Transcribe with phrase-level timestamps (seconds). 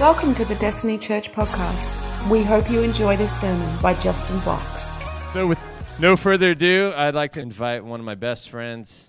[0.00, 2.28] Welcome to the Destiny Church podcast.
[2.28, 4.98] We hope you enjoy this sermon by Justin Box.
[5.32, 5.64] So, with
[6.00, 9.08] no further ado, I'd like to invite one of my best friends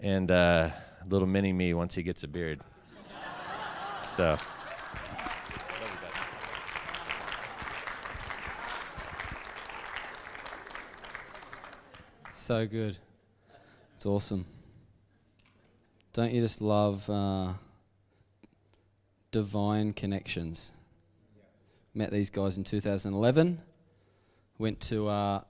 [0.00, 0.70] and uh,
[1.08, 2.60] little mini me once he gets a beard.
[4.02, 4.38] So.
[12.30, 12.96] So good.
[13.96, 14.46] It's awesome.
[16.12, 17.54] Don't you just love uh,
[19.36, 20.72] divine connections?
[21.92, 23.60] Met these guys in 2011.
[24.56, 25.42] Went to uh,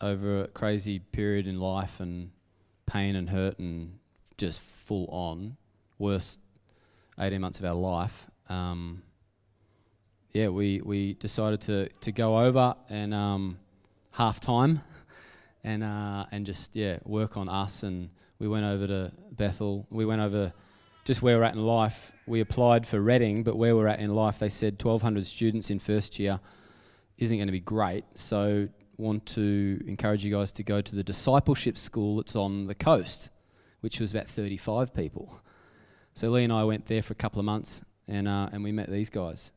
[0.00, 2.32] over a crazy period in life and
[2.84, 3.96] pain and hurt and
[4.38, 5.56] just full on
[6.00, 6.40] worst
[7.20, 8.26] 18 months of our life.
[8.48, 9.04] Um,
[10.32, 13.56] yeah, we, we decided to, to go over and um,
[14.10, 14.80] half time
[15.62, 17.84] and uh, and just yeah work on us.
[17.84, 19.86] And we went over to Bethel.
[19.90, 20.52] We went over
[21.04, 22.12] just where we're at in life.
[22.26, 25.78] We applied for Redding, but where we're at in life, they said 1,200 students in
[25.78, 26.40] first year
[27.18, 28.04] isn't going to be great.
[28.14, 32.74] So want to encourage you guys to go to the discipleship school that's on the
[32.74, 33.30] coast,
[33.80, 35.40] which was about 35 people.
[36.14, 38.70] So Lee and I went there for a couple of months, and uh, and we
[38.70, 39.52] met these guys,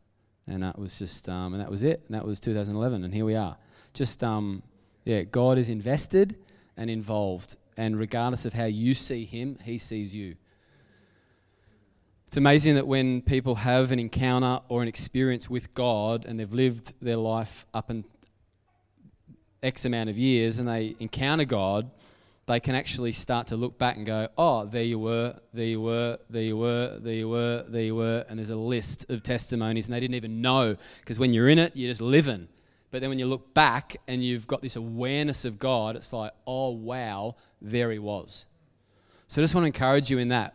[0.47, 2.03] and that was just um, and that was it.
[2.07, 3.57] And that was 2011, and here we are.
[3.93, 4.63] Just um,
[5.03, 6.35] yeah, God is invested
[6.77, 7.57] and involved.
[7.77, 10.35] And regardless of how you see Him, He sees you.
[12.27, 16.53] It's amazing that when people have an encounter or an experience with God and they've
[16.53, 18.03] lived their life up in
[19.63, 21.91] X amount of years and they encounter God,
[22.47, 25.81] they can actually start to look back and go, oh, there you were, there you
[25.81, 28.25] were, there you were, there you were, there you were.
[28.29, 31.57] And there's a list of testimonies and they didn't even know because when you're in
[31.57, 32.47] it, you're just living.
[32.91, 36.33] But then when you look back and you've got this awareness of God, it's like,
[36.45, 38.45] oh, wow, there he was.
[39.27, 40.53] So I just want to encourage you in that.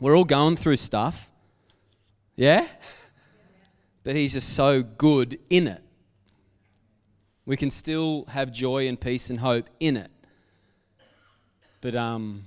[0.00, 1.30] We're all going through stuff.
[2.36, 2.66] Yeah?
[4.02, 5.82] But he's just so good in it.
[7.46, 10.10] We can still have joy and peace and hope in it.
[11.80, 12.44] But um,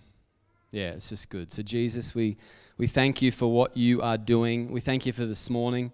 [0.71, 1.51] yeah, it's just good.
[1.51, 2.37] So Jesus, we
[2.77, 4.71] we thank you for what you are doing.
[4.71, 5.91] We thank you for this morning.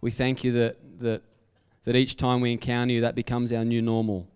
[0.00, 1.22] We thank you that that
[1.84, 4.28] that each time we encounter you, that becomes our new normal.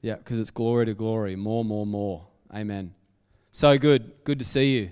[0.00, 2.26] Yeah, because it's glory to glory, more, more, more.
[2.54, 2.94] Amen.
[3.52, 4.12] So good.
[4.24, 4.90] Good to see you.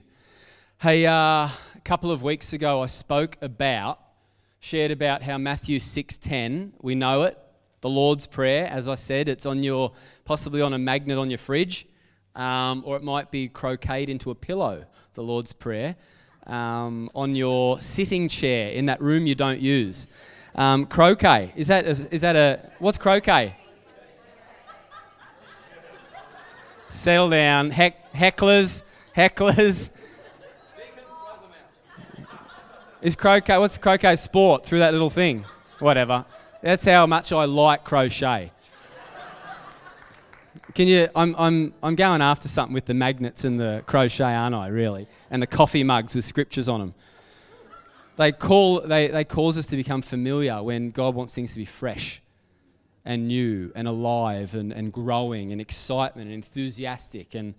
[0.83, 4.01] Hey, uh, a couple of weeks ago, I spoke about,
[4.59, 7.39] shared about how Matthew 6:10, we know it,
[7.83, 8.67] the Lord's Prayer.
[8.67, 9.93] As I said, it's on your,
[10.25, 11.87] possibly on a magnet on your fridge,
[12.35, 14.85] um, or it might be crocheted into a pillow,
[15.15, 15.95] the Lord's Prayer,
[16.49, 20.09] um, on your sitting chair in that room you don't use.
[20.57, 21.53] Um, croquet.
[21.55, 22.59] Is that, is, is that a.
[22.81, 23.55] What's croquet?
[26.89, 27.71] Settle down.
[27.71, 28.83] Heck, hecklers.
[29.17, 29.93] Hecklers.
[33.03, 33.59] Is croquet.
[33.59, 35.45] What's croquet sport through that little thing?
[35.81, 36.25] Whatever.
[36.63, 38.53] That's how much I like crochet.
[40.75, 41.09] Can you?
[41.17, 45.09] I'm, I'm, I'm going after something with the magnets and the crochet, aren't I, really?
[45.33, 46.95] And the coffee mugs with scriptures on them.
[48.19, 51.65] They, call, they, they cause us to become familiar when God wants things to be
[51.65, 52.23] fresh
[53.05, 57.35] and new and alive and, and growing and excitement and enthusiastic.
[57.35, 57.55] And,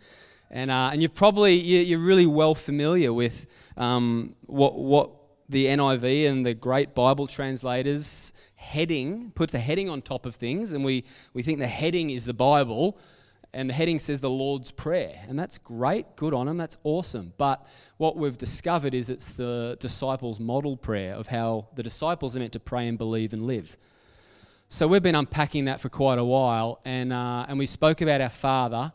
[0.49, 3.45] and, uh, and you're probably, you're really well familiar with
[3.75, 5.11] um, what, what
[5.53, 10.73] the NIV and the great Bible translators heading, put the heading on top of things.
[10.73, 12.97] And we, we think the heading is the Bible
[13.53, 15.21] and the heading says the Lord's Prayer.
[15.27, 17.33] And that's great, good on them, that's awesome.
[17.37, 17.65] But
[17.97, 22.53] what we've discovered is it's the disciples' model prayer of how the disciples are meant
[22.53, 23.77] to pray and believe and live.
[24.69, 28.21] So we've been unpacking that for quite a while, and, uh, and we spoke about
[28.21, 28.91] our Father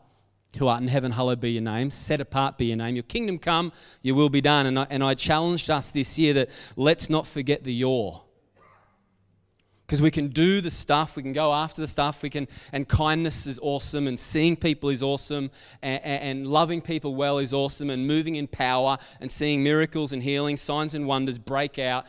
[0.57, 2.95] who art in heaven, hallowed be your name, set apart be your name.
[2.95, 3.71] Your kingdom come,
[4.01, 4.65] your will be done.
[4.65, 8.23] And I, and I challenged us this year that let's not forget the your.
[9.85, 11.15] Because we can do the stuff.
[11.15, 12.21] We can go after the stuff.
[12.21, 15.49] We can and kindness is awesome and seeing people is awesome
[15.81, 20.21] and, and, loving people well is awesome and moving in power and seeing miracles and
[20.21, 22.05] healing signs and wonders break out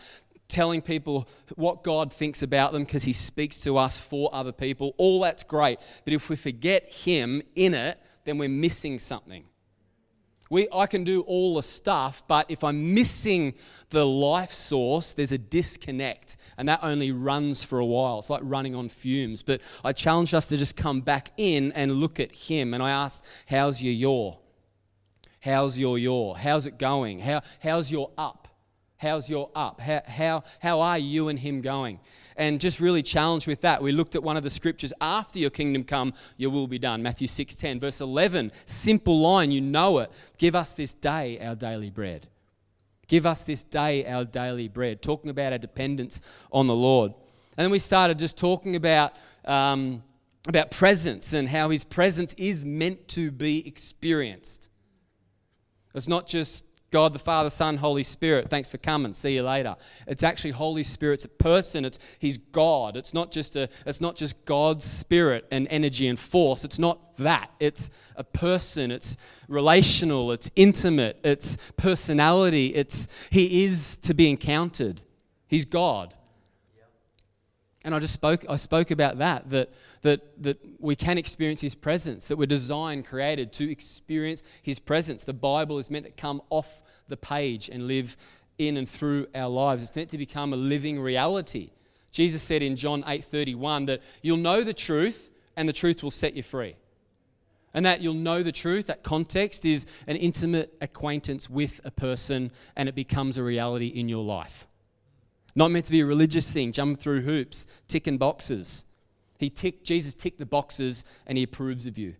[0.49, 4.94] telling people what god thinks about them because he speaks to us for other people.
[4.99, 5.79] All that's great.
[6.05, 7.99] But if we forget him in it
[8.31, 9.44] then we're missing something
[10.50, 13.55] we, I can do all the stuff, but if I'm missing
[13.91, 18.19] the life source, there's a disconnect, and that only runs for a while.
[18.19, 19.43] It's like running on fumes.
[19.43, 22.75] But I challenge us to just come back in and look at Him.
[22.75, 24.37] And I ask, How's your yaw?
[25.41, 26.35] How's your yaw?
[26.35, 27.21] How's it going?
[27.21, 28.40] How, how's your up?
[29.00, 29.81] How's your up?
[29.81, 32.00] How, how, how are you and Him going?
[32.41, 33.82] and just really challenged with that.
[33.82, 37.02] We looked at one of the scriptures after your kingdom come, your will be done.
[37.02, 40.11] Matthew 6:10, verse 11, simple line, you know it.
[40.38, 42.29] Give us this day our daily bread.
[43.08, 47.12] Give us this day our daily bread, talking about our dependence on the Lord.
[47.58, 49.12] And then we started just talking about,
[49.44, 50.03] um,
[50.49, 54.70] about presence and how his presence is meant to be experienced.
[55.94, 58.51] It's not just God the Father, Son, Holy Spirit.
[58.51, 59.15] Thanks for coming.
[59.15, 59.77] See you later.
[60.07, 61.85] It's actually Holy Spirit's a person.
[61.85, 62.97] It's He's God.
[62.97, 63.69] It's not just a.
[63.87, 66.65] It's not just God's spirit and energy and force.
[66.65, 67.51] It's not that.
[67.61, 68.91] It's a person.
[68.91, 69.17] It's
[69.49, 70.33] relational.
[70.33, 71.21] It's intimate.
[71.23, 72.75] It's personality.
[72.75, 75.03] It's He is to be encountered.
[75.47, 76.15] He's God.
[77.85, 79.71] And I just spoke, I spoke about that, that,
[80.03, 85.25] that, that we can experience His presence, that we're designed, created to experience His presence.
[85.25, 88.17] The Bible is meant to come off the page and live
[88.59, 89.82] in and through our lives.
[89.82, 91.71] It's meant to become a living reality.
[92.11, 96.35] Jesus said in John 8:31 that you'll know the truth and the truth will set
[96.35, 96.77] you free.
[97.73, 102.50] And that you'll know the truth, that context is an intimate acquaintance with a person
[102.77, 104.67] and it becomes a reality in your life.
[105.55, 108.85] Not meant to be a religious thing, jump through hoops, ticking boxes.
[109.38, 112.14] He tick, Jesus ticked the boxes and he approves of you.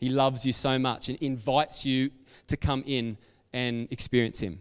[0.00, 2.10] He loves you so much and invites you
[2.48, 3.18] to come in
[3.52, 4.60] and experience him.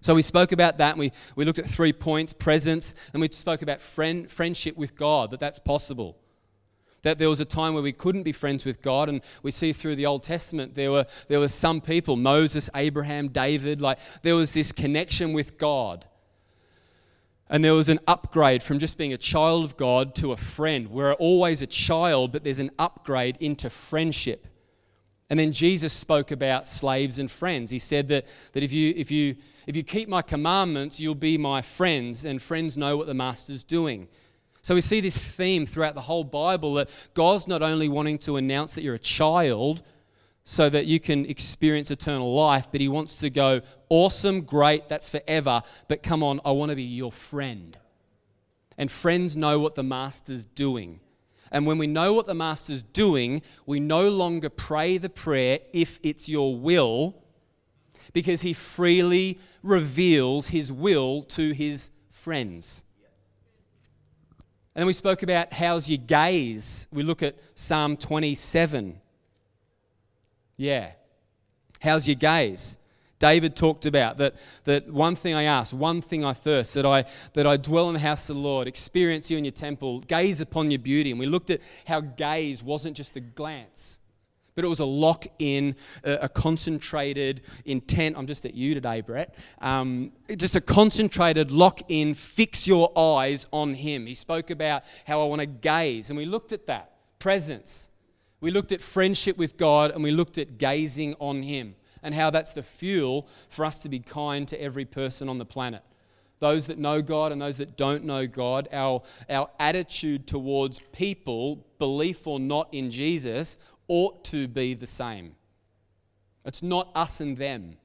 [0.00, 3.28] So we spoke about that and we, we looked at three points presence, and we
[3.28, 6.16] spoke about friend, friendship with God, that that's possible.
[7.02, 9.72] That there was a time where we couldn't be friends with God, and we see
[9.72, 14.36] through the Old Testament there were, there were some people, Moses, Abraham, David, like there
[14.36, 16.04] was this connection with God
[17.50, 20.88] and there was an upgrade from just being a child of God to a friend.
[20.88, 24.46] We're always a child, but there's an upgrade into friendship.
[25.30, 27.70] And then Jesus spoke about slaves and friends.
[27.70, 29.36] He said that, that if, you, if, you,
[29.66, 33.62] if you keep my commandments, you'll be my friends, and friends know what the master's
[33.62, 34.08] doing.
[34.62, 38.36] So we see this theme throughout the whole Bible that God's not only wanting to
[38.36, 39.82] announce that you're a child,
[40.50, 42.68] so that you can experience eternal life.
[42.72, 43.60] But he wants to go,
[43.90, 45.60] awesome, great, that's forever.
[45.88, 47.76] But come on, I want to be your friend.
[48.78, 51.00] And friends know what the master's doing.
[51.52, 56.00] And when we know what the master's doing, we no longer pray the prayer, if
[56.02, 57.22] it's your will,
[58.14, 62.84] because he freely reveals his will to his friends.
[64.74, 66.88] And then we spoke about how's your gaze.
[66.90, 69.02] We look at Psalm 27.
[70.58, 70.90] Yeah.
[71.80, 72.76] How's your gaze?
[73.18, 74.34] David talked about that,
[74.64, 77.94] that one thing I ask, one thing I thirst, that I, that I dwell in
[77.94, 81.10] the house of the Lord, experience you in your temple, gaze upon your beauty.
[81.10, 83.98] And we looked at how gaze wasn't just a glance,
[84.54, 85.74] but it was a lock in,
[86.04, 88.16] a, concentrated intent.
[88.16, 89.34] I'm just at you today, Brett.
[89.60, 94.06] Um, just a concentrated lock in, fix your eyes on Him.
[94.06, 97.90] He spoke about how I want to gaze, and we looked at that presence.
[98.40, 102.30] We looked at friendship with God and we looked at gazing on Him and how
[102.30, 105.82] that's the fuel for us to be kind to every person on the planet.
[106.40, 111.66] Those that know God and those that don't know God, our, our attitude towards people,
[111.78, 113.58] belief or not in Jesus,
[113.88, 115.34] ought to be the same.
[116.44, 117.76] It's not us and them.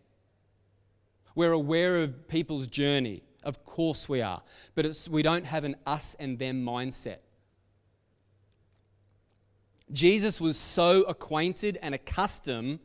[1.36, 3.24] We're aware of people's journey.
[3.44, 4.44] Of course we are.
[4.76, 7.18] But we don't have an us and them mindset.
[9.92, 12.80] Jesus was so acquainted and accustomed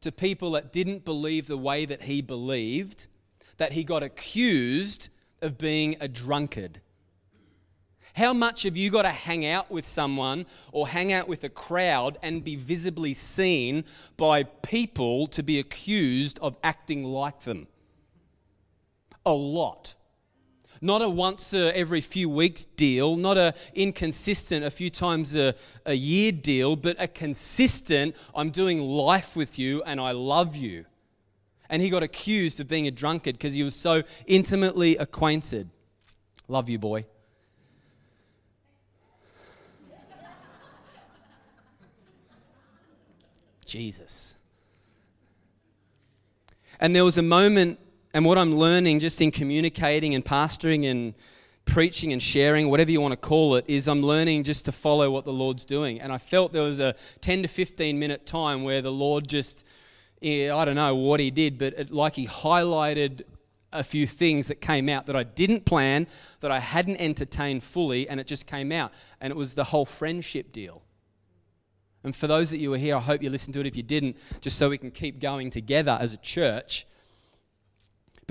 [0.00, 3.06] to people that didn't believe the way that he believed
[3.58, 5.10] that he got accused
[5.42, 6.80] of being a drunkard.
[8.14, 11.48] How much have you got to hang out with someone or hang out with a
[11.48, 13.84] crowd and be visibly seen
[14.16, 17.68] by people to be accused of acting like them?
[19.26, 19.94] A lot.
[20.80, 25.54] Not a once a every few weeks deal, not a inconsistent a few times a,
[25.84, 30.86] a year deal, but a consistent, I'm doing life with you and I love you.
[31.68, 35.68] And he got accused of being a drunkard because he was so intimately acquainted.
[36.48, 37.04] Love you, boy.
[43.66, 44.36] Jesus.
[46.80, 47.78] And there was a moment
[48.12, 51.14] and what I'm learning just in communicating and pastoring and
[51.64, 55.10] preaching and sharing, whatever you want to call it, is I'm learning just to follow
[55.10, 56.00] what the Lord's doing.
[56.00, 59.64] And I felt there was a 10 to 15 minute time where the Lord just,
[60.22, 63.22] eh, I don't know what He did, but it, like He highlighted
[63.72, 66.08] a few things that came out that I didn't plan,
[66.40, 68.92] that I hadn't entertained fully, and it just came out.
[69.20, 70.82] And it was the whole friendship deal.
[72.02, 73.82] And for those that you were here, I hope you listened to it if you
[73.82, 76.86] didn't, just so we can keep going together as a church.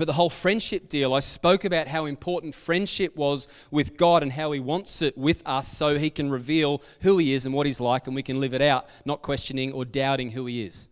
[0.00, 4.32] But the whole friendship deal, I spoke about how important friendship was with God and
[4.32, 7.66] how He wants it with us so He can reveal who He is and what
[7.66, 10.88] He's like, and we can live it out, not questioning or doubting who He is.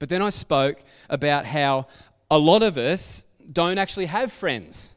[0.00, 1.86] But then I spoke about how
[2.28, 4.96] a lot of us don't actually have friends,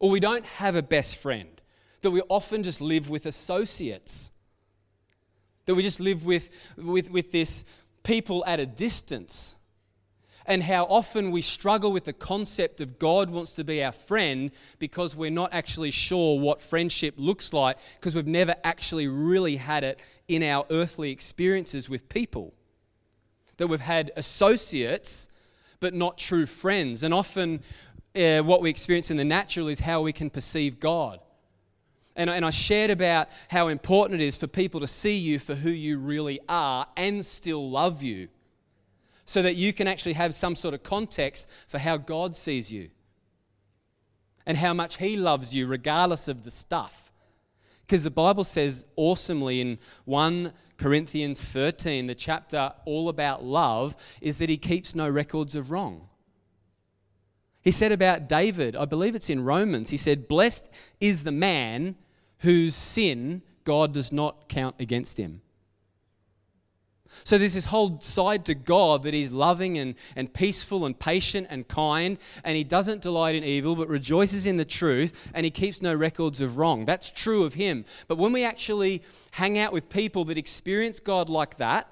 [0.00, 1.62] or we don't have a best friend,
[2.00, 4.32] that we often just live with associates,
[5.66, 7.64] that we just live with, with, with this
[8.02, 9.54] people at a distance
[10.46, 14.50] and how often we struggle with the concept of God wants to be our friend
[14.78, 19.84] because we're not actually sure what friendship looks like because we've never actually really had
[19.84, 22.52] it in our earthly experiences with people.
[23.56, 25.28] That we've had associates
[25.80, 27.02] but not true friends.
[27.02, 27.62] And often
[28.14, 31.20] uh, what we experience in the natural is how we can perceive God.
[32.16, 35.54] And, and I shared about how important it is for people to see you for
[35.54, 38.28] who you really are and still love you
[39.26, 42.90] so that you can actually have some sort of context for how God sees you
[44.46, 47.10] and how much He loves you, regardless of the stuff.
[47.86, 54.38] Because the Bible says awesomely in 1 Corinthians 13, the chapter all about love, is
[54.38, 56.08] that He keeps no records of wrong.
[57.64, 60.68] He said about David, I believe it's in Romans, he said, Blessed
[61.00, 61.96] is the man
[62.40, 65.40] whose sin God does not count against him.
[67.22, 71.46] So there's this whole side to God that He's loving and, and peaceful and patient
[71.50, 75.50] and kind, and He doesn't delight in evil, but rejoices in the truth, and He
[75.50, 76.84] keeps no records of wrong.
[76.84, 77.84] That's true of Him.
[78.08, 79.02] But when we actually
[79.32, 81.88] hang out with people that experience God like that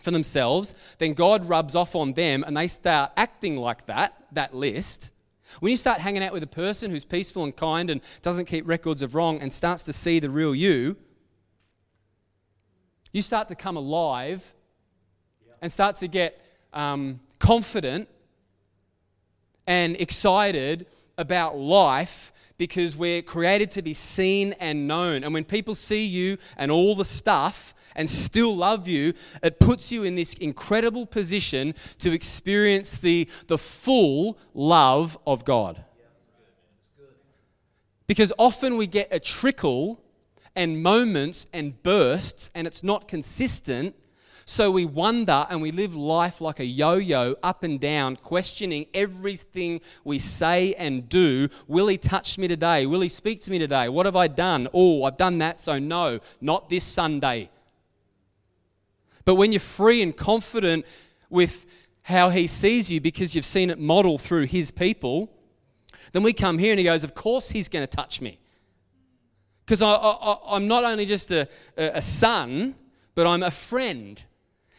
[0.00, 4.54] for themselves, then God rubs off on them and they start acting like that, that
[4.54, 5.10] list.
[5.60, 8.66] When you start hanging out with a person who's peaceful and kind and doesn't keep
[8.66, 10.96] records of wrong and starts to see the real you,
[13.14, 14.52] you start to come alive
[15.62, 18.08] and start to get um, confident
[19.68, 25.22] and excited about life because we're created to be seen and known.
[25.22, 29.92] And when people see you and all the stuff and still love you, it puts
[29.92, 35.84] you in this incredible position to experience the, the full love of God.
[38.08, 40.03] Because often we get a trickle
[40.56, 43.94] and moments and bursts, and it's not consistent.
[44.46, 48.86] So we wonder and we live life like a yo yo, up and down, questioning
[48.92, 51.48] everything we say and do.
[51.66, 52.84] Will he touch me today?
[52.84, 53.88] Will he speak to me today?
[53.88, 54.68] What have I done?
[54.74, 57.50] Oh, I've done that, so no, not this Sunday.
[59.24, 60.84] But when you're free and confident
[61.30, 61.66] with
[62.02, 65.30] how he sees you because you've seen it model through his people,
[66.12, 68.38] then we come here and he goes, Of course he's going to touch me.
[69.64, 72.74] Because I, am not only just a, a son,
[73.14, 74.20] but I'm a friend.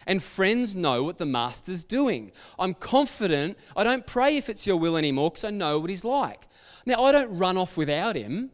[0.08, 2.32] And friends know what the master's doing.
[2.60, 3.58] I'm confident.
[3.76, 6.48] I don't pray if it's your will anymore because I know what he's like.
[6.86, 8.52] Now, I don't run off without him.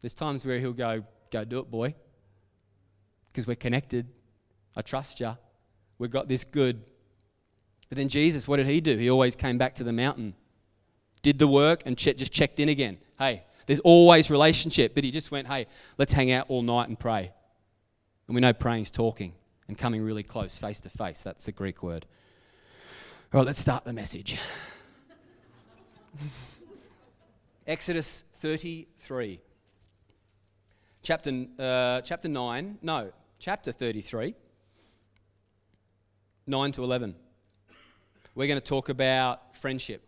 [0.00, 1.94] There's times where he'll go, Go do it, boy.
[3.28, 4.06] Because we're connected.
[4.74, 5.36] I trust you.
[5.98, 6.82] We've got this good.
[7.88, 8.96] But then Jesus, what did he do?
[8.96, 10.34] He always came back to the mountain,
[11.22, 12.98] did the work, and just checked in again.
[13.18, 14.94] Hey, there's always relationship.
[14.94, 15.66] But he just went, hey,
[15.98, 17.32] let's hang out all night and pray.
[18.26, 19.34] And we know praying is talking
[19.68, 21.22] and coming really close, face to face.
[21.22, 22.06] That's the Greek word.
[23.32, 24.36] All right, let's start the message.
[27.66, 29.40] Exodus 33.
[31.02, 34.34] Chapter, uh, chapter 9, no, chapter 33,
[36.46, 37.14] 9 to 11.
[38.34, 40.05] We're going to talk about friendship.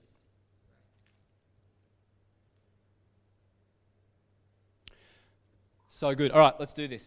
[5.98, 6.30] So good.
[6.30, 7.02] All right, let's do this.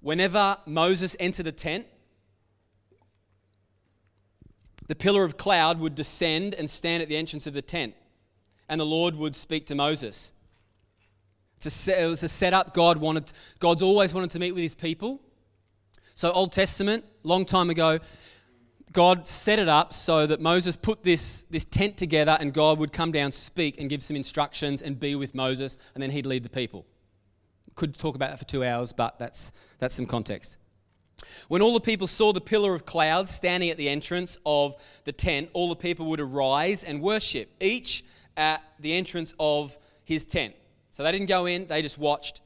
[0.00, 1.86] Whenever Moses entered the tent,
[4.86, 7.94] the pillar of cloud would descend and stand at the entrance of the tent,
[8.68, 10.32] and the Lord would speak to Moses.
[11.64, 13.32] it was a setup God wanted.
[13.58, 15.20] God's always wanted to meet with His people.
[16.14, 17.98] So, Old Testament, long time ago,
[18.92, 22.92] God set it up so that Moses put this, this tent together, and God would
[22.92, 26.44] come down, speak, and give some instructions, and be with Moses, and then He'd lead
[26.44, 26.86] the people.
[27.74, 30.58] Could talk about that for two hours, but that's, that's some context.
[31.48, 34.74] When all the people saw the pillar of cloud standing at the entrance of
[35.04, 38.04] the tent, all the people would arise and worship, each
[38.36, 40.54] at the entrance of his tent.
[40.90, 42.40] So they didn't go in, they just watched.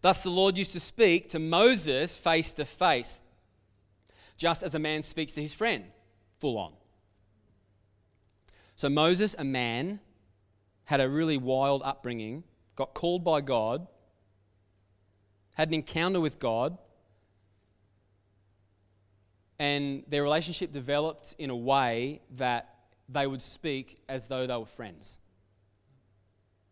[0.00, 3.20] Thus the Lord used to speak to Moses face to face,
[4.36, 5.84] just as a man speaks to his friend,
[6.38, 6.72] full on.
[8.74, 10.00] So Moses, a man,
[10.84, 13.86] had a really wild upbringing, got called by God
[15.56, 16.76] had an encounter with God,
[19.58, 22.74] and their relationship developed in a way that
[23.08, 25.18] they would speak as though they were friends.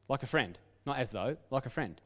[0.06, 0.58] Like a friend.
[0.84, 1.98] Not as though, like a friend.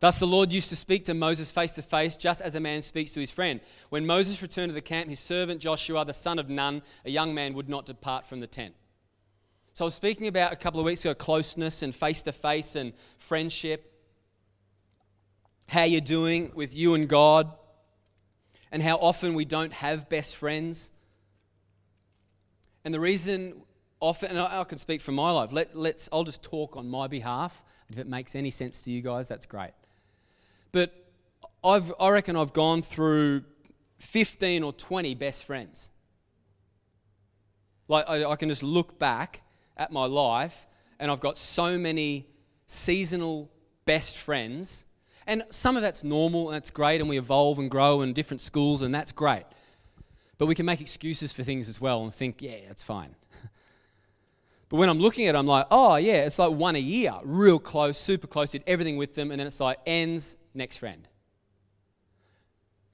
[0.00, 2.82] Thus, the Lord used to speak to Moses face to face, just as a man
[2.82, 3.60] speaks to his friend.
[3.90, 7.34] When Moses returned to the camp, his servant Joshua, the son of Nun, a young
[7.34, 8.74] man, would not depart from the tent.
[9.74, 12.74] So, I was speaking about a couple of weeks ago closeness and face to face
[12.74, 13.86] and friendship.
[15.70, 17.48] How you're doing with you and God,
[18.72, 20.90] and how often we don't have best friends.
[22.84, 23.62] And the reason
[24.00, 27.06] often, and I, can speak from my life, let, let's, I'll just talk on my
[27.06, 27.62] behalf.
[27.86, 29.70] And If it makes any sense to you guys, that's great.
[30.72, 30.92] But
[31.62, 33.44] I've, I reckon I've gone through
[33.98, 35.92] 15 or 20 best friends.
[37.86, 39.42] Like, I, I can just look back
[39.76, 40.66] at my life,
[40.98, 42.26] and I've got so many
[42.66, 43.50] seasonal
[43.84, 44.86] best friends.
[45.30, 48.40] And some of that's normal, and that's great, and we evolve and grow in different
[48.40, 49.44] schools, and that's great.
[50.38, 53.14] But we can make excuses for things as well and think, yeah, that's fine.
[54.68, 57.12] But when I'm looking at it, I'm like, oh, yeah, it's like one a year,
[57.24, 61.08] real close, super close, did everything with them, and then it's like ends, next friend.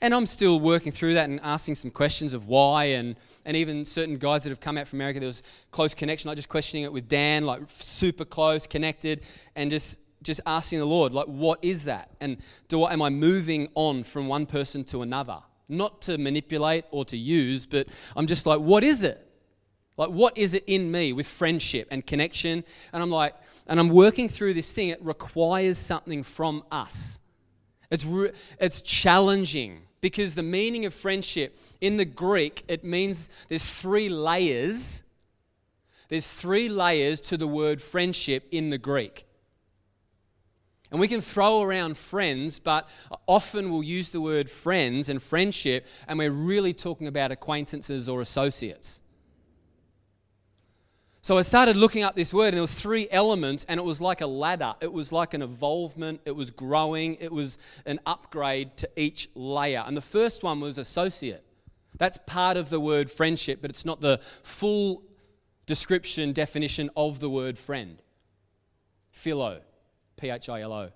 [0.00, 3.85] And I'm still working through that and asking some questions of why, and, and even
[3.85, 6.85] certain guys that have come out from America, there was close connection, like just questioning
[6.85, 9.25] it with Dan, like super close, connected,
[9.55, 12.11] and just just asking the Lord, like, what is that?
[12.21, 15.38] And do I, am I moving on from one person to another?
[15.68, 19.26] Not to manipulate or to use, but I'm just like, what is it?
[19.97, 22.64] Like, what is it in me with friendship and connection?
[22.92, 23.35] And I'm like,
[23.66, 24.90] and I'm working through this thing.
[24.90, 27.21] It requires something from us.
[27.90, 33.64] It's, re- it's challenging because the meaning of friendship in the Greek, it means there's
[33.64, 35.02] three layers.
[36.09, 39.25] There's three layers to the word friendship in the Greek.
[40.90, 42.88] And we can throw around friends, but
[43.26, 48.21] often we'll use the word friends and friendship, and we're really talking about acquaintances or
[48.21, 49.00] associates.
[51.23, 54.00] So I started looking up this word, and there was three elements, and it was
[54.00, 54.76] like a ladder.
[54.81, 56.21] It was like an evolvement.
[56.25, 57.16] It was growing.
[57.16, 59.83] It was an upgrade to each layer.
[59.85, 61.43] And the first one was associate.
[61.99, 65.02] That's part of the word friendship, but it's not the full
[65.66, 68.00] description, definition of the word friend.
[69.11, 69.63] Philo,
[70.17, 70.91] P H I L O.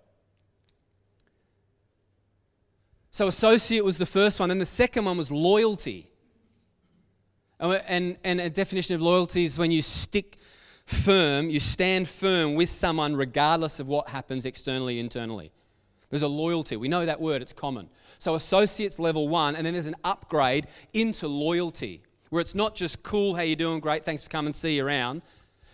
[3.10, 4.48] So associate was the first one.
[4.48, 6.08] Then the second one was loyalty.
[7.58, 10.38] And, and a definition of loyalty is when you stick
[10.86, 15.52] firm, you stand firm with someone regardless of what happens externally, internally.
[16.08, 16.76] There's a loyalty.
[16.76, 17.88] We know that word, it's common.
[18.18, 23.02] So, associates level one, and then there's an upgrade into loyalty, where it's not just
[23.02, 25.22] cool, how you doing, great, thanks for coming, see you around.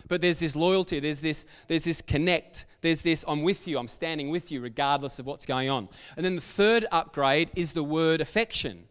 [0.07, 3.87] But there's this loyalty, there's this, there's this connect, there's this I'm with you, I'm
[3.87, 5.89] standing with you regardless of what's going on.
[6.15, 8.85] And then the third upgrade is the word affection.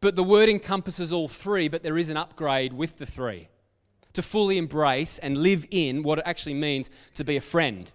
[0.00, 3.48] But the word encompasses all three, but there is an upgrade with the three
[4.14, 7.90] to fully embrace and live in what it actually means to be a friend.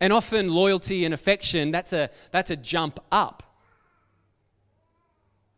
[0.00, 3.42] And often loyalty and affection, that's a, that's a jump up.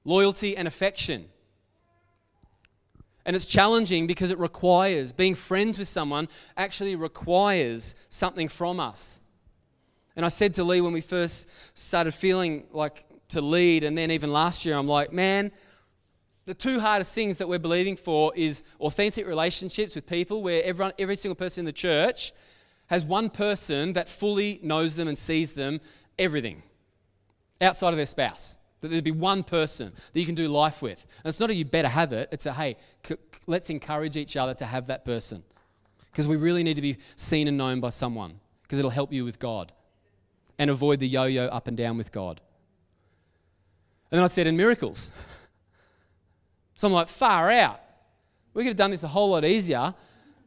[0.04, 1.28] Loyalty and affection.
[3.24, 9.20] And it's challenging because it requires, being friends with someone actually requires something from us.
[10.16, 13.84] And I said to Lee when we first started feeling like to lead.
[13.84, 15.52] And then even last year, I'm like, man,
[16.44, 20.92] the two hardest things that we're believing for is authentic relationships with people where everyone,
[20.98, 22.32] every single person in the church
[22.88, 25.80] has one person that fully knows them and sees them
[26.18, 26.62] everything
[27.60, 28.56] outside of their spouse.
[28.82, 31.06] That there'd be one person that you can do life with.
[31.24, 33.16] And it's not a you better have it, it's a hey, c-
[33.46, 35.42] let's encourage each other to have that person.
[36.10, 39.24] Because we really need to be seen and known by someone, because it'll help you
[39.24, 39.72] with God
[40.58, 42.40] and avoid the yo yo up and down with God.
[44.10, 45.10] And then I said, in miracles.
[46.74, 47.80] So I'm like, far out.
[48.54, 49.94] We could have done this a whole lot easier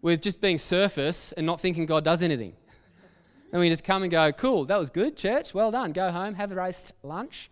[0.01, 2.55] with just being surface and not thinking God does anything.
[3.53, 5.93] And we just come and go, cool, that was good, church, well done.
[5.93, 7.49] Go home, have a roast lunch,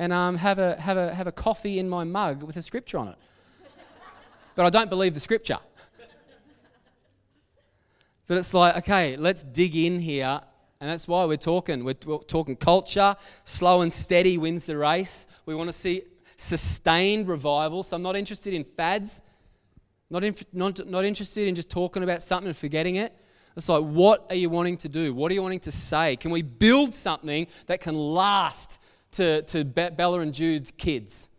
[0.00, 2.96] and um, have, a, have, a, have a coffee in my mug with a scripture
[2.96, 3.16] on it.
[4.54, 5.58] But I don't believe the scripture.
[8.26, 10.40] But it's like, okay, let's dig in here
[10.80, 11.84] and that's why we're talking.
[11.84, 13.14] We're, we're talking culture.
[13.44, 15.26] Slow and steady wins the race.
[15.44, 16.04] We want to see
[16.38, 17.82] sustained revival.
[17.82, 19.20] So I'm not interested in fads.
[20.08, 23.14] Not, not, not interested in just talking about something and forgetting it.
[23.54, 25.12] It's like, what are you wanting to do?
[25.12, 26.16] What are you wanting to say?
[26.16, 28.78] Can we build something that can last
[29.12, 31.30] to, to Bella and Jude's kids?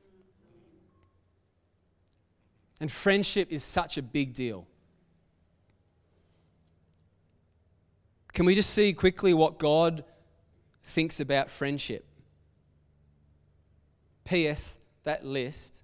[2.79, 4.65] And friendship is such a big deal.
[8.33, 10.03] Can we just see quickly what God
[10.83, 12.05] thinks about friendship?
[14.23, 14.79] P.S.
[15.03, 15.83] That list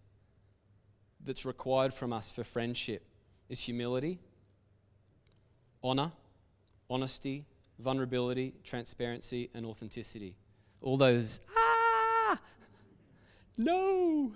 [1.23, 3.04] that's required from us for friendship
[3.50, 4.19] is humility,
[5.84, 6.12] honor,
[6.89, 7.45] honesty,
[7.80, 10.36] vulnerability, transparency, and authenticity.
[10.82, 11.39] All those,
[13.57, 14.31] no.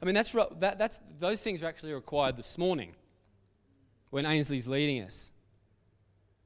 [0.00, 2.94] I mean, that's, that, that's, those things are actually required this morning
[4.10, 5.32] when Ainsley's leading us.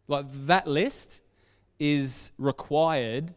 [0.09, 1.21] Like that list
[1.79, 3.35] is required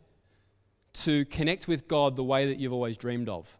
[0.93, 3.57] to connect with God the way that you've always dreamed of.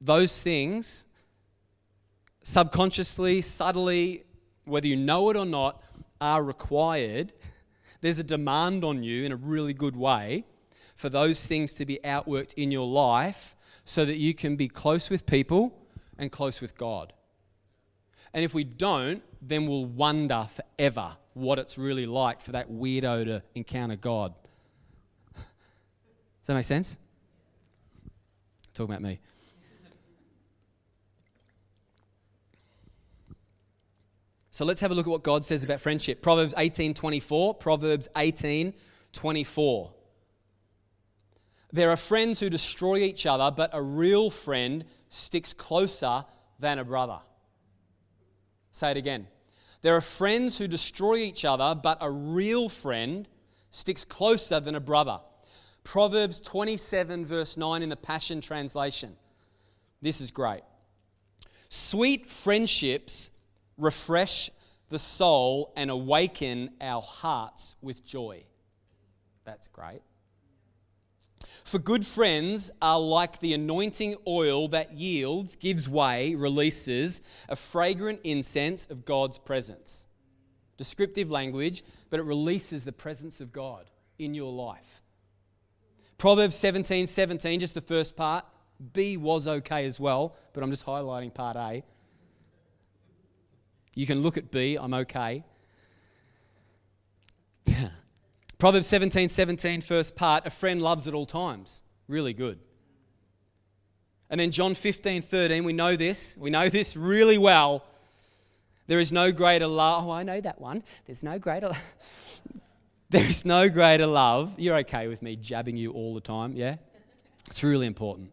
[0.00, 1.06] Those things,
[2.42, 4.24] subconsciously, subtly,
[4.64, 5.82] whether you know it or not,
[6.20, 7.32] are required.
[8.00, 10.44] There's a demand on you in a really good way
[10.96, 13.54] for those things to be outworked in your life
[13.84, 15.78] so that you can be close with people
[16.18, 17.12] and close with God.
[18.32, 23.26] And if we don't, then we'll wonder forever what it's really like for that weirdo
[23.26, 24.34] to encounter God.
[25.34, 25.44] Does
[26.46, 26.96] that make sense?
[28.72, 29.20] Talking about me.
[34.50, 36.22] So let's have a look at what God says about friendship.
[36.22, 39.92] Proverbs 18:24, Proverbs 18:24.
[41.76, 46.24] There are friends who destroy each other, but a real friend sticks closer
[46.58, 47.18] than a brother.
[48.72, 49.26] Say it again.
[49.82, 53.28] There are friends who destroy each other, but a real friend
[53.70, 55.20] sticks closer than a brother.
[55.84, 59.14] Proverbs 27, verse 9 in the Passion Translation.
[60.00, 60.62] This is great.
[61.68, 63.30] Sweet friendships
[63.76, 64.48] refresh
[64.88, 68.44] the soul and awaken our hearts with joy.
[69.44, 70.00] That's great.
[71.66, 78.20] For good friends are like the anointing oil that yields, gives way, releases a fragrant
[78.22, 80.06] incense of God's presence.
[80.78, 85.02] Descriptive language, but it releases the presence of God in your life.
[86.18, 88.44] Proverbs 17 17, just the first part.
[88.92, 91.82] B was okay as well, but I'm just highlighting part A.
[93.96, 95.42] You can look at B, I'm okay.
[98.58, 101.82] Proverbs 17 17, first part, a friend loves at all times.
[102.08, 102.58] Really good.
[104.30, 106.36] And then John 15 13, we know this.
[106.38, 107.84] We know this really well.
[108.86, 110.06] There is no greater love.
[110.06, 110.82] Oh, I know that one.
[111.06, 111.72] There's no greater
[113.08, 114.58] There is no greater love.
[114.58, 116.76] You're okay with me jabbing you all the time, yeah?
[117.48, 118.32] It's really important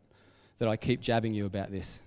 [0.58, 2.02] that I keep jabbing you about this.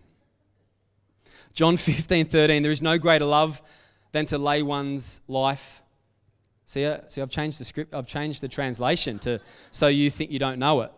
[1.52, 3.62] John 15, 13, there is no greater love
[4.10, 5.80] than to lay one's life.
[6.66, 10.32] See, uh, see, I've changed the script, I've changed the translation to so you think
[10.32, 10.92] you don't know it.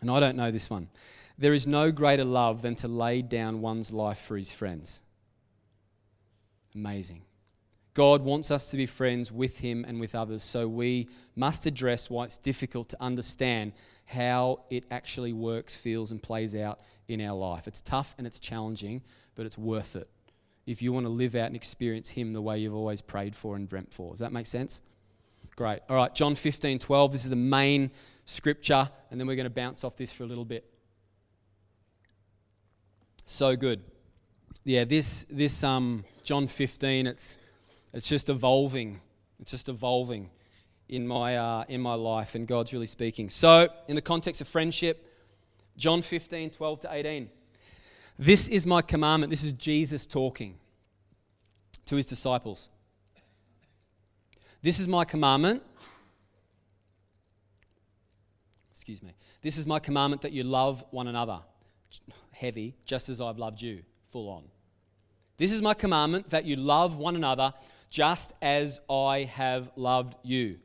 [0.00, 0.88] And I don't know this one.
[1.38, 5.02] There is no greater love than to lay down one's life for his friends.
[6.74, 7.22] Amazing.
[7.92, 12.10] God wants us to be friends with him and with others, so we must address
[12.10, 13.72] why it's difficult to understand
[14.04, 17.66] how it actually works, feels, and plays out in our life.
[17.66, 19.02] It's tough and it's challenging,
[19.34, 20.08] but it's worth it
[20.66, 23.56] if you want to live out and experience Him the way you've always prayed for
[23.56, 24.10] and dreamt for.
[24.10, 24.82] Does that make sense?
[25.54, 25.80] Great.
[25.88, 27.12] All right, John 15, 12.
[27.12, 27.90] This is the main
[28.24, 30.64] scripture, and then we're going to bounce off this for a little bit.
[33.24, 33.82] So good.
[34.64, 37.38] Yeah, this, this um, John 15, it's,
[37.92, 39.00] it's just evolving.
[39.40, 40.30] It's just evolving
[40.88, 43.30] in my, uh, in my life, and God's really speaking.
[43.30, 45.12] So, in the context of friendship,
[45.76, 47.30] John 15, 12 to 18.
[48.18, 49.30] This is my commandment.
[49.30, 50.56] This is Jesus talking
[51.84, 52.70] to his disciples.
[54.62, 55.62] This is my commandment.
[58.72, 59.14] Excuse me.
[59.42, 61.40] This is my commandment that you love one another.
[62.32, 63.82] Heavy, just as I've loved you.
[64.08, 64.44] Full on.
[65.36, 67.52] This is my commandment that you love one another
[67.90, 70.58] just as I have loved you.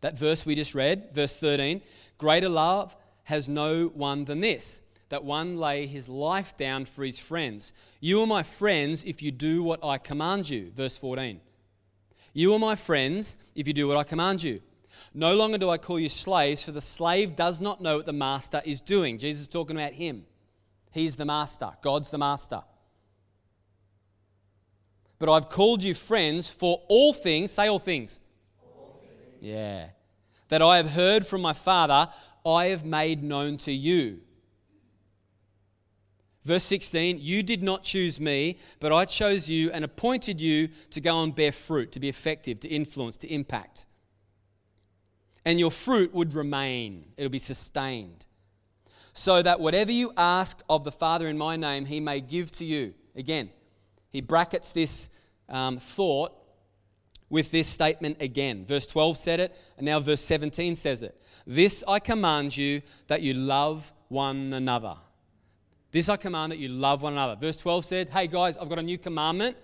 [0.00, 1.82] That verse we just read, verse 13
[2.16, 4.83] greater love has no one than this
[5.14, 7.72] that one lay his life down for his friends.
[8.00, 10.72] You are my friends if you do what I command you.
[10.74, 11.40] Verse 14.
[12.32, 14.60] You are my friends if you do what I command you.
[15.14, 18.12] No longer do I call you slaves, for the slave does not know what the
[18.12, 19.18] master is doing.
[19.18, 20.26] Jesus is talking about him.
[20.90, 22.64] He's the master, God's the master.
[25.20, 28.20] But I've called you friends for all things, say all things.
[28.60, 29.38] All things.
[29.40, 29.90] Yeah.
[30.48, 32.08] That I have heard from my Father,
[32.44, 34.23] I have made known to you.
[36.44, 41.00] Verse 16, you did not choose me, but I chose you and appointed you to
[41.00, 43.86] go and bear fruit, to be effective, to influence, to impact.
[45.46, 48.26] And your fruit would remain, it'll be sustained.
[49.14, 52.64] So that whatever you ask of the Father in my name, he may give to
[52.64, 52.94] you.
[53.16, 53.50] Again,
[54.10, 55.08] he brackets this
[55.48, 56.32] um, thought
[57.30, 58.64] with this statement again.
[58.64, 61.20] Verse 12 said it, and now verse 17 says it.
[61.46, 64.96] This I command you that you love one another.
[65.94, 67.36] This I command that you love one another.
[67.36, 69.56] Verse 12 said, Hey guys, I've got a new commandment,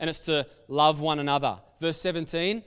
[0.00, 1.60] and it's to love one another.
[1.80, 2.64] verse 17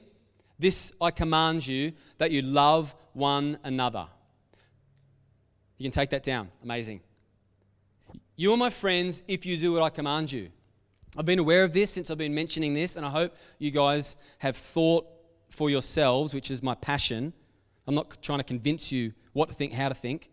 [0.57, 4.07] This I command you that you love one another.
[5.77, 6.49] You can take that down.
[6.63, 7.01] Amazing.
[8.37, 10.47] You are my friends if you do what I command you.
[11.17, 14.15] I've been aware of this since I've been mentioning this, and I hope you guys
[14.37, 15.05] have thought
[15.49, 17.33] for yourselves, which is my passion.
[17.85, 20.29] I'm not trying to convince you what to think, how to think.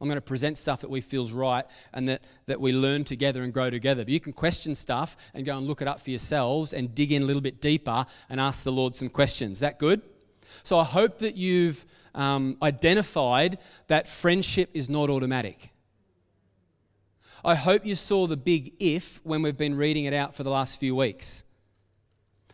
[0.00, 3.42] I'm going to present stuff that we feels right and that, that we learn together
[3.42, 4.02] and grow together.
[4.04, 7.12] But you can question stuff and go and look it up for yourselves and dig
[7.12, 9.58] in a little bit deeper and ask the Lord some questions.
[9.58, 10.00] Is that good?
[10.62, 11.84] So I hope that you've
[12.14, 13.58] um, identified
[13.88, 15.70] that friendship is not automatic.
[17.44, 20.50] I hope you saw the big if when we've been reading it out for the
[20.50, 21.44] last few weeks.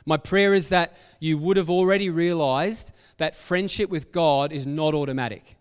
[0.04, 4.94] My prayer is that you would have already realized that friendship with God is not
[4.94, 5.55] automatic.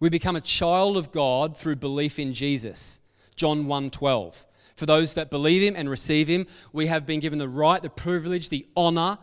[0.00, 3.00] We become a child of God through belief in Jesus.
[3.34, 4.46] John 1:12.
[4.76, 7.90] For those that believe him and receive him, we have been given the right, the
[7.90, 9.18] privilege, the honor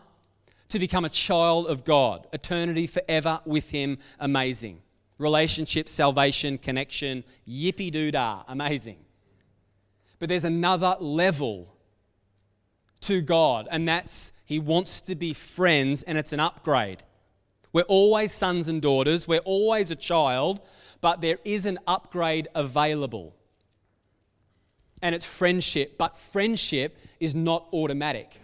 [0.68, 2.26] to become a child of God.
[2.32, 3.98] Eternity forever with him.
[4.18, 4.82] Amazing.
[5.18, 8.42] Relationship, salvation, connection, yippee doo dah.
[8.48, 8.98] Amazing.
[10.18, 11.74] But there's another level
[13.00, 17.02] to God, and that's He wants to be friends, and it's an upgrade.
[17.76, 20.62] We're always sons and daughters, we're always a child,
[21.02, 23.36] but there is an upgrade available.
[25.02, 28.40] And it's friendship, but friendship is not automatic.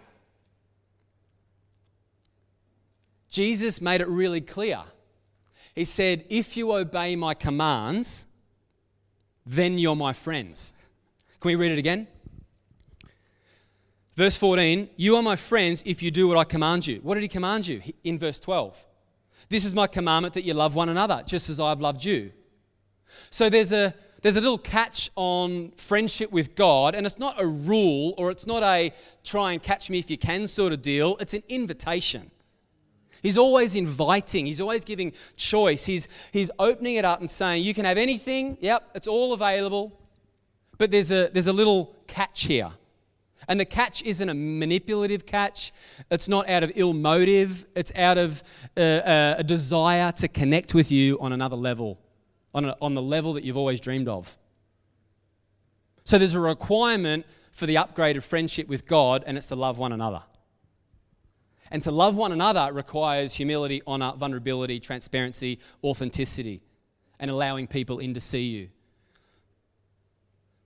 [3.30, 4.82] Jesus made it really clear.
[5.74, 8.26] He said, If you obey my commands,
[9.46, 10.74] then you're my friends.
[11.40, 12.06] Can we read it again?
[14.14, 16.96] Verse 14, you are my friends if you do what I command you.
[16.96, 17.80] What did he command you?
[18.04, 18.88] In verse 12,
[19.52, 22.32] this is my commandment that you love one another, just as I've loved you.
[23.28, 27.46] So there's a, there's a little catch on friendship with God, and it's not a
[27.46, 31.18] rule or it's not a try and catch me if you can sort of deal,
[31.20, 32.30] it's an invitation.
[33.22, 35.84] He's always inviting, he's always giving choice.
[35.84, 40.00] He's, he's opening it up and saying, You can have anything, yep, it's all available.
[40.78, 42.72] But there's a, there's a little catch here.
[43.48, 45.72] And the catch isn't a manipulative catch.
[46.10, 47.66] It's not out of ill motive.
[47.74, 48.42] It's out of
[48.76, 51.98] uh, uh, a desire to connect with you on another level,
[52.54, 54.36] on, a, on the level that you've always dreamed of.
[56.04, 59.78] So there's a requirement for the upgrade of friendship with God, and it's to love
[59.78, 60.22] one another.
[61.70, 66.62] And to love one another requires humility, honor, vulnerability, transparency, authenticity,
[67.18, 68.68] and allowing people in to see you.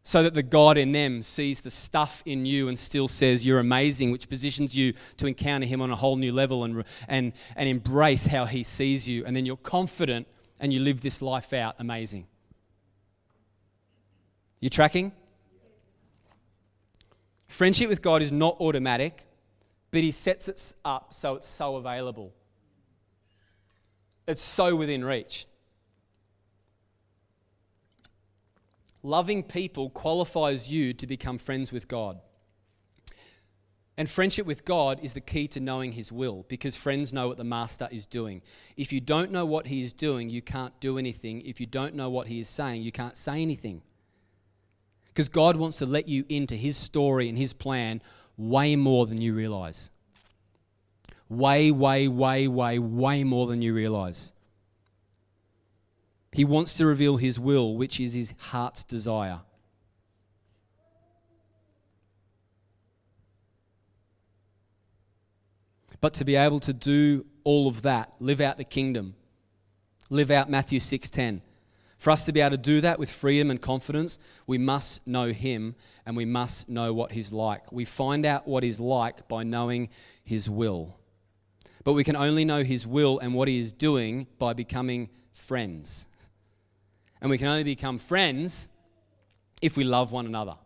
[0.06, 3.58] So that the God in them sees the stuff in you and still says you're
[3.58, 7.68] amazing, which positions you to encounter Him on a whole new level and, and, and
[7.68, 9.24] embrace how He sees you.
[9.24, 10.28] And then you're confident
[10.60, 12.28] and you live this life out amazing.
[14.60, 15.10] You tracking?
[17.48, 19.26] Friendship with God is not automatic
[19.90, 22.34] but He sets it up so it's so available.
[24.28, 25.46] It's so within reach.
[29.06, 32.18] Loving people qualifies you to become friends with God.
[33.96, 37.36] And friendship with God is the key to knowing His will because friends know what
[37.36, 38.42] the Master is doing.
[38.76, 41.42] If you don't know what He is doing, you can't do anything.
[41.42, 43.80] If you don't know what He is saying, you can't say anything.
[45.06, 48.02] Because God wants to let you into His story and His plan
[48.36, 49.92] way more than you realize.
[51.28, 54.32] Way, way, way, way, way more than you realize.
[56.36, 59.40] He wants to reveal His will, which is His heart's desire.
[66.02, 69.14] But to be able to do all of that, live out the kingdom,
[70.10, 71.40] live out Matthew 6:10.
[71.96, 75.32] For us to be able to do that with freedom and confidence, we must know
[75.32, 77.72] him and we must know what he's like.
[77.72, 79.88] We find out what he's like by knowing
[80.22, 80.98] his will.
[81.82, 86.06] But we can only know his will and what he is doing by becoming friends.
[87.20, 88.68] And we can only become friends
[89.62, 90.56] if we love one another.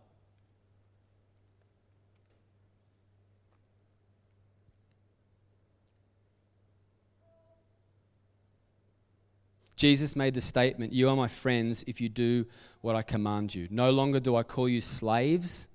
[9.81, 12.45] Jesus made the statement, You are my friends if you do
[12.83, 13.67] what I command you.
[13.71, 15.71] No longer do I call you slaves,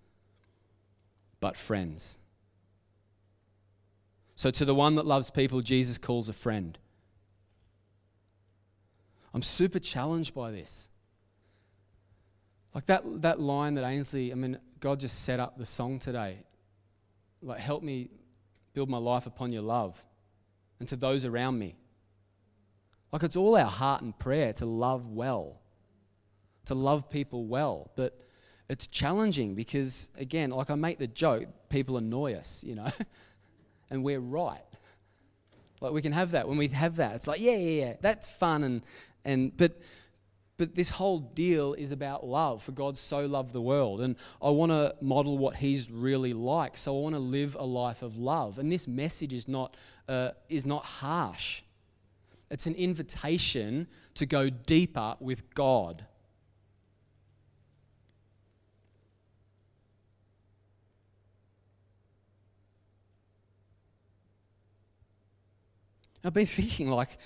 [1.40, 2.20] but friends.
[4.36, 6.78] So, to the one that loves people, Jesus calls a friend.
[9.36, 10.90] I'm super challenged by this.
[12.74, 16.38] Like that, that line that Ainsley, I mean, God just set up the song today.
[17.42, 18.10] Like, help me
[18.74, 20.02] build my life upon your love
[20.80, 21.76] and to those around me.
[23.12, 25.60] Like it's all our heart and prayer to love well,
[26.68, 27.92] to love people well.
[27.98, 28.18] But
[28.70, 32.90] it's challenging because, again, like I make the joke, people annoy us, you know,
[33.90, 34.62] and we're right.
[35.82, 36.48] Like we can have that.
[36.48, 38.64] When we have that, it's like, yeah, yeah, yeah, that's fun.
[38.64, 38.82] And,
[39.26, 39.82] and but,
[40.58, 42.64] but this whole deal is about love.
[42.64, 44.00] For God so loved the world.
[44.02, 46.78] And I want to model what He's really like.
[46.78, 48.60] So I want to live a life of love.
[48.60, 49.76] And this message is not,
[50.08, 51.64] uh, is not harsh,
[52.50, 56.06] it's an invitation to go deeper with God.
[66.24, 67.18] I've been thinking, like,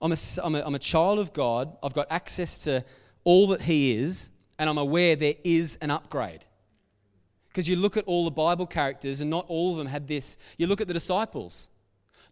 [0.00, 2.84] I'm a, I'm, a, I'm a child of God, I've got access to
[3.24, 6.44] all that He is, and I'm aware there is an upgrade.
[7.48, 10.38] Because you look at all the Bible characters, and not all of them had this.
[10.56, 11.68] You look at the disciples,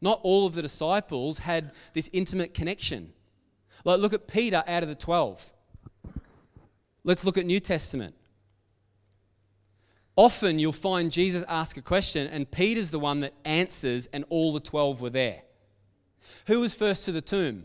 [0.00, 3.12] not all of the disciples had this intimate connection.
[3.84, 5.52] Like, look at Peter out of the 12.
[7.04, 8.14] Let's look at New Testament.
[10.16, 14.52] Often you'll find Jesus ask a question, and Peter's the one that answers, and all
[14.52, 15.42] the 12 were there.
[16.46, 17.64] Who was first to the tomb?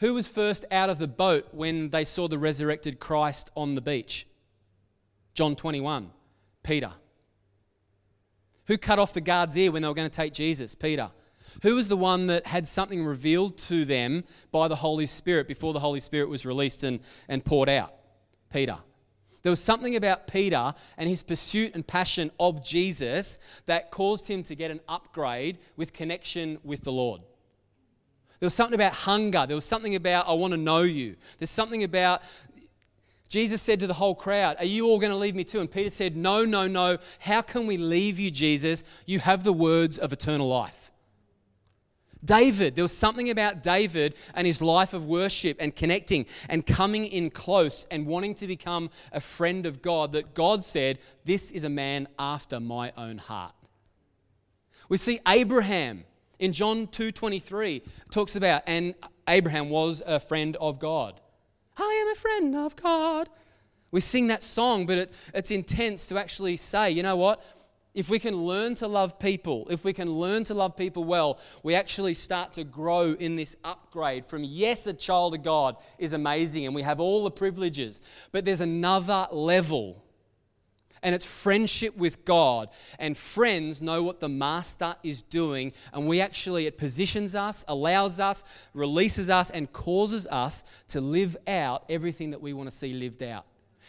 [0.00, 3.80] Who was first out of the boat when they saw the resurrected Christ on the
[3.80, 4.26] beach?
[5.32, 6.10] John 21,
[6.62, 6.92] Peter.
[8.66, 10.74] Who cut off the guard's ear when they were going to take Jesus?
[10.74, 11.10] Peter.
[11.62, 15.72] Who was the one that had something revealed to them by the Holy Spirit before
[15.72, 17.94] the Holy Spirit was released and, and poured out?
[18.52, 18.78] Peter.
[19.46, 24.42] There was something about Peter and his pursuit and passion of Jesus that caused him
[24.42, 27.20] to get an upgrade with connection with the Lord.
[28.40, 29.46] There was something about hunger.
[29.46, 31.14] There was something about, I want to know you.
[31.38, 32.22] There's something about,
[33.28, 35.60] Jesus said to the whole crowd, Are you all going to leave me too?
[35.60, 36.98] And Peter said, No, no, no.
[37.20, 38.82] How can we leave you, Jesus?
[39.04, 40.85] You have the words of eternal life.
[42.24, 47.06] David, there was something about David and his life of worship and connecting and coming
[47.06, 51.64] in close and wanting to become a friend of God that God said, This is
[51.64, 53.54] a man after my own heart.
[54.88, 56.04] We see Abraham
[56.38, 58.94] in John 2:23 talks about and
[59.28, 61.20] Abraham was a friend of God.
[61.76, 63.28] I am a friend of God.
[63.90, 67.42] We sing that song, but it, it's intense to actually say, you know what?
[67.96, 71.40] If we can learn to love people, if we can learn to love people well,
[71.62, 76.12] we actually start to grow in this upgrade from yes, a child of God is
[76.12, 80.04] amazing and we have all the privileges, but there's another level.
[81.02, 82.68] And it's friendship with God.
[82.98, 85.72] And friends know what the master is doing.
[85.92, 91.36] And we actually, it positions us, allows us, releases us, and causes us to live
[91.46, 93.44] out everything that we want to see lived out.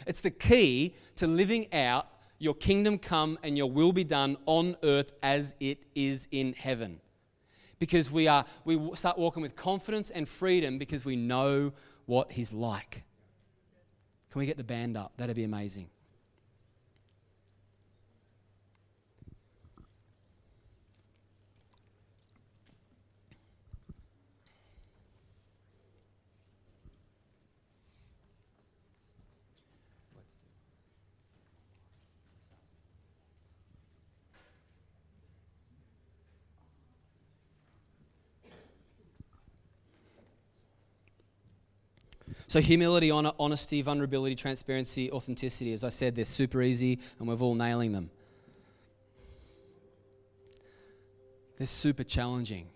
[0.05, 2.07] It's the key to living out
[2.39, 6.99] your kingdom come and your will be done on earth as it is in heaven.
[7.79, 11.73] Because we are we start walking with confidence and freedom because we know
[12.05, 13.03] what he's like.
[14.31, 15.13] Can we get the band up?
[15.17, 15.89] That'd be amazing.
[42.49, 47.35] So, humility, honor, honesty, vulnerability, transparency, authenticity, as I said, they're super easy and we're
[47.35, 48.09] all nailing them.
[51.57, 52.67] They're super challenging.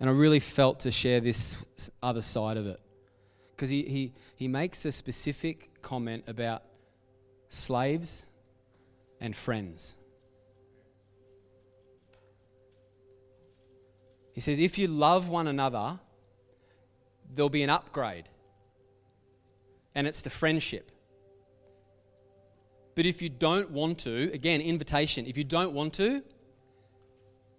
[0.00, 1.58] And I really felt to share this
[2.02, 2.80] other side of it.
[3.54, 6.64] Because he, he, he makes a specific comment about
[7.48, 8.26] slaves
[9.20, 9.96] and friends.
[14.36, 15.98] He says, if you love one another,
[17.32, 18.28] there'll be an upgrade.
[19.94, 20.92] And it's the friendship.
[22.94, 26.22] But if you don't want to, again, invitation, if you don't want to,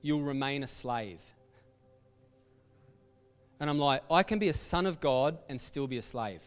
[0.03, 1.19] you'll remain a slave.
[3.59, 6.43] And I'm like, I can be a son of God and still be a slave.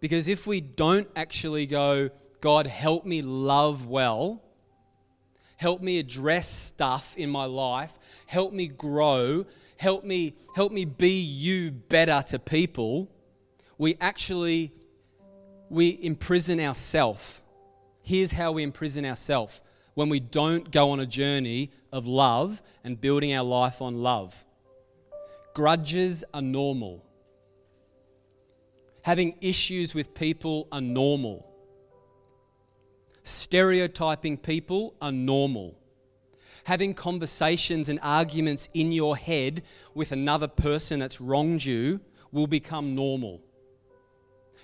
[0.00, 2.10] Because if we don't actually go,
[2.40, 4.42] God, help me love well.
[5.56, 7.98] Help me address stuff in my life.
[8.26, 9.44] Help me grow.
[9.76, 13.10] Help me, help me be you better to people.
[13.76, 14.72] We actually
[15.68, 17.42] we imprison ourselves.
[18.02, 19.62] Here's how we imprison ourselves
[19.94, 24.44] when we don't go on a journey of love and building our life on love.
[25.54, 27.04] Grudges are normal.
[29.02, 31.47] Having issues with people are normal
[33.28, 35.78] stereotyping people are normal.
[36.64, 39.62] Having conversations and arguments in your head
[39.94, 42.00] with another person that's wronged you
[42.32, 43.40] will become normal.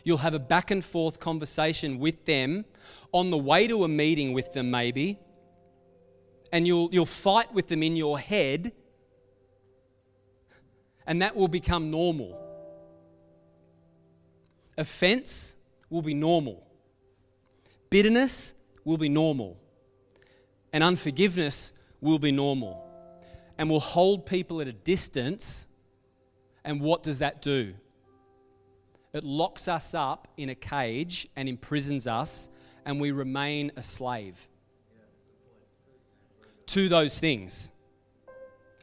[0.02, 2.66] You'll have a back and forth conversation with them
[3.12, 5.18] on the way to a meeting with them, maybe,
[6.52, 8.72] and you'll, you'll fight with them in your head,
[11.06, 12.38] and that will become normal.
[14.76, 15.56] Offense
[15.88, 16.66] will be normal.
[17.94, 19.56] Bitterness will be normal.
[20.72, 22.84] And unforgiveness will be normal.
[23.56, 25.68] And will hold people at a distance.
[26.64, 27.72] And what does that do?
[29.12, 32.50] It locks us up in a cage and imprisons us,
[32.84, 34.48] and we remain a slave
[36.66, 37.70] to those things.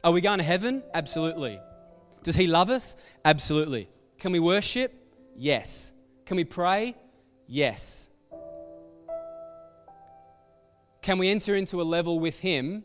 [0.02, 0.82] Are we going to heaven?
[0.94, 1.60] Absolutely.
[2.22, 2.96] Does He love us?
[3.26, 3.90] Absolutely.
[4.16, 4.94] Can we worship?
[5.36, 5.92] Yes.
[6.24, 6.96] Can we pray?
[7.46, 8.08] Yes.
[11.02, 12.84] Can we enter into a level with Him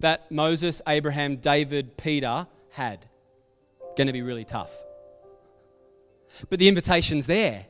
[0.00, 3.06] that Moses, Abraham, David, Peter had?
[3.96, 4.72] Going to be really tough.
[6.48, 7.66] But the invitation's there.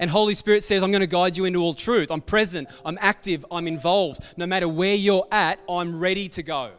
[0.00, 2.10] And Holy Spirit says, I'm going to guide you into all truth.
[2.10, 4.22] I'm present, I'm active, I'm involved.
[4.36, 6.72] No matter where you're at, I'm ready to go.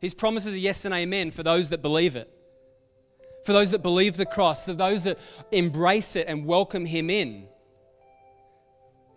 [0.00, 2.30] His promises are yes and amen for those that believe it
[3.44, 5.18] for those that believe the cross, for those that
[5.50, 7.46] embrace it and welcome Him in.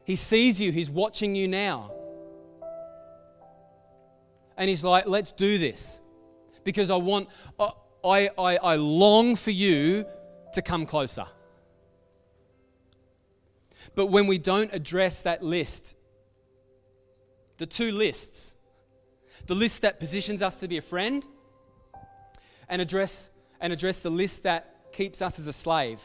[0.06, 1.92] He sees you, He's watching you now.
[4.58, 6.02] And He's like, let's do this
[6.64, 7.30] because I want,
[7.60, 10.06] I, I, I long for you
[10.54, 11.26] to come closer.
[13.96, 15.96] But when we don't address that list,
[17.58, 18.56] the two lists,
[19.46, 21.26] the list that positions us to be a friend
[22.70, 26.00] and address and address the list that keeps us as a slave,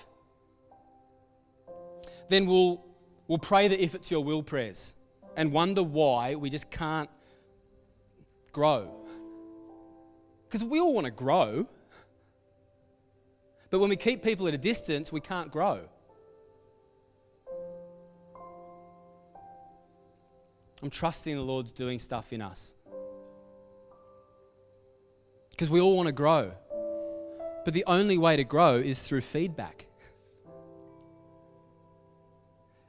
[2.29, 2.85] then we'll,
[3.29, 4.97] we'll pray the if it's your will prayers
[5.37, 7.09] and wonder why we just can't
[8.51, 8.91] grow.
[10.49, 11.67] Because we all want to grow.
[13.71, 15.83] But when we keep people at a distance, we can't grow.
[20.83, 22.75] I'm trusting the Lord's doing stuff in us.
[25.51, 26.53] Because we all want to grow.
[27.65, 29.88] But the only way to grow is through feedback.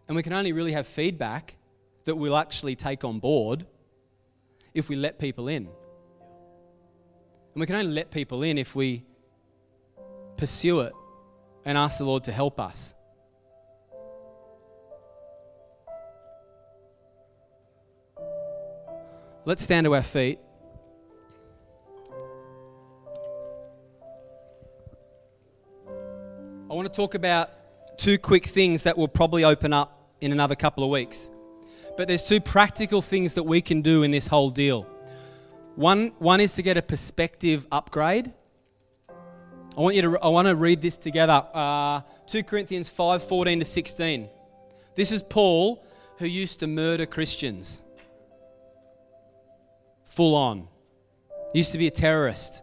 [0.09, 1.55] And we can only really have feedback
[2.05, 3.67] that we'll actually take on board
[4.73, 5.67] if we let people in.
[7.53, 9.05] And we can only let people in if we
[10.35, 10.93] pursue it
[11.63, 12.95] and ask the Lord to help us.
[19.45, 20.39] Let's stand to our feet.
[25.87, 27.51] I want to talk about
[27.99, 31.31] two quick things that will probably open up in another couple of weeks.
[31.97, 34.87] But there's two practical things that we can do in this whole deal.
[35.75, 38.33] One, one is to get a perspective upgrade.
[39.77, 41.45] I want you to I want to read this together.
[41.53, 44.29] Uh, 2 Corinthians 5 14 to 16.
[44.95, 45.85] This is Paul
[46.17, 47.81] who used to murder Christians.
[50.05, 50.67] Full on.
[51.53, 52.61] He used to be a terrorist.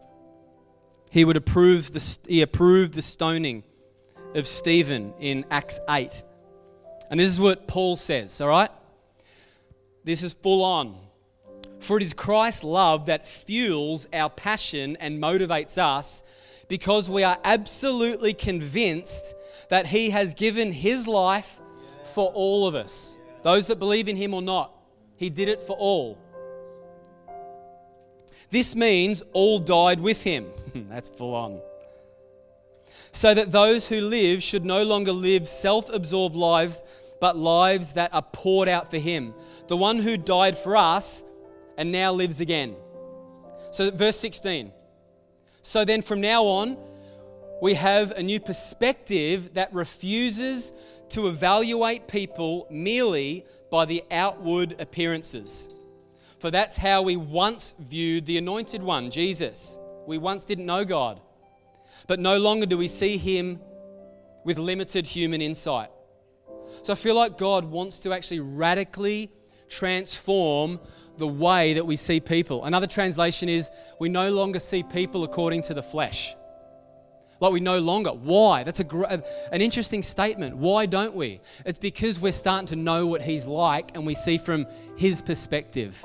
[1.11, 3.65] He would approve the, he approved the stoning
[4.35, 6.23] of Stephen in Acts 8.
[7.11, 8.71] And this is what Paul says, all right?
[10.05, 10.97] This is full on.
[11.79, 16.23] For it is Christ's love that fuels our passion and motivates us
[16.69, 19.35] because we are absolutely convinced
[19.69, 21.61] that He has given His life
[22.05, 24.73] for all of us, those that believe in Him or not.
[25.17, 26.19] He did it for all.
[28.51, 30.47] This means all died with Him.
[30.75, 31.61] That's full on
[33.17, 36.85] so that those who live should no longer live self absorbed lives,
[37.19, 39.33] but lives that are poured out for Him.
[39.69, 41.25] The one who died for us
[41.79, 42.77] and now lives again.
[43.71, 44.71] So, verse 16.
[45.63, 46.77] So then, from now on,
[47.63, 50.75] we have a new perspective that refuses
[51.09, 55.71] to evaluate people merely by the outward appearances.
[56.39, 59.79] For that's how we once viewed the anointed one, Jesus.
[60.07, 61.23] We once didn't know God.
[62.07, 63.61] But no longer do we see him
[64.45, 65.91] with limited human insight.
[66.83, 69.31] So I feel like God wants to actually radically
[69.69, 70.79] transform
[71.17, 72.65] the way that we see people.
[72.65, 76.37] Another translation is we no longer see people according to the flesh.
[77.41, 78.11] Like we no longer.
[78.11, 78.63] Why?
[78.63, 80.57] That's a gr- an interesting statement.
[80.57, 81.41] Why don't we?
[81.65, 86.05] It's because we're starting to know what He's like and we see from His perspective.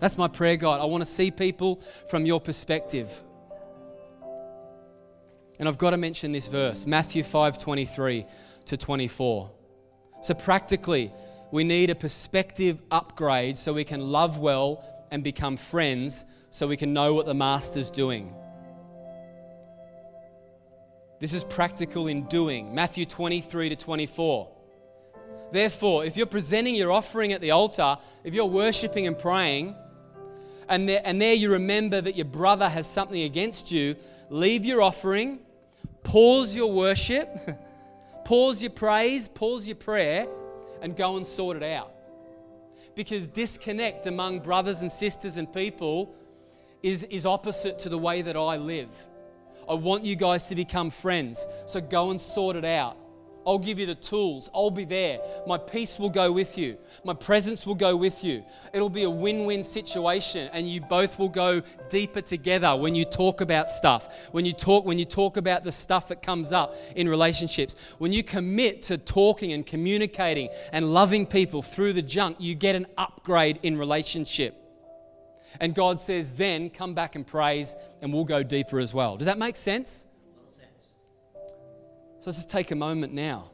[0.00, 0.80] That's my prayer, God.
[0.80, 3.22] I want to see people from your perspective.
[5.58, 8.26] And I've got to mention this verse, Matthew 5 23
[8.66, 9.50] to 24.
[10.22, 11.12] So, practically,
[11.50, 16.76] we need a perspective upgrade so we can love well and become friends so we
[16.76, 18.34] can know what the Master's doing.
[21.20, 22.74] This is practical in doing.
[22.74, 24.50] Matthew 23 to 24.
[25.52, 29.76] Therefore, if you're presenting your offering at the altar, if you're worshiping and praying,
[30.68, 33.94] and there, and there you remember that your brother has something against you,
[34.30, 35.38] leave your offering,
[36.04, 37.28] pause your worship,
[38.24, 40.28] pause your praise, pause your prayer,
[40.80, 41.92] and go and sort it out.
[42.94, 46.14] Because disconnect among brothers and sisters and people
[46.82, 49.08] is, is opposite to the way that I live.
[49.68, 51.48] I want you guys to become friends.
[51.66, 52.96] So go and sort it out.
[53.46, 54.50] I'll give you the tools.
[54.54, 55.20] I'll be there.
[55.46, 56.78] My peace will go with you.
[57.04, 58.44] My presence will go with you.
[58.72, 63.04] It'll be a win win situation, and you both will go deeper together when you
[63.04, 64.28] talk about stuff.
[64.32, 67.76] When you talk, when you talk about the stuff that comes up in relationships.
[67.98, 72.74] When you commit to talking and communicating and loving people through the junk, you get
[72.74, 74.60] an upgrade in relationship.
[75.60, 79.16] And God says, then come back and praise, and we'll go deeper as well.
[79.16, 80.06] Does that make sense?
[82.24, 83.50] So let's just take a moment now.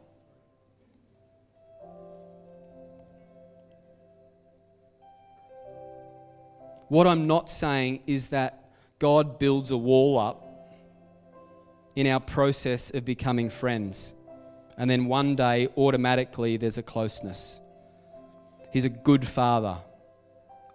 [6.87, 10.47] What I'm not saying is that God builds a wall up
[11.97, 14.15] in our process of becoming friends,
[14.79, 17.61] and then one day automatically there's a closeness.
[18.73, 19.79] He's a good father.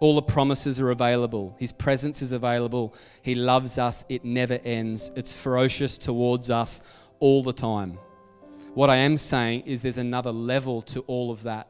[0.00, 1.56] All the promises are available.
[1.58, 2.94] His presence is available.
[3.22, 4.04] He loves us.
[4.10, 5.10] It never ends.
[5.16, 6.82] It's ferocious towards us
[7.20, 7.98] all the time.
[8.74, 11.68] What I am saying is there's another level to all of that.